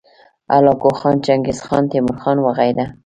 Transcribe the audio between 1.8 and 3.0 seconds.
تیمورخان وغیره